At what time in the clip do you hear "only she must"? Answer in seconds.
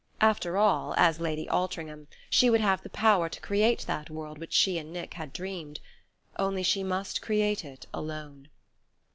6.39-7.21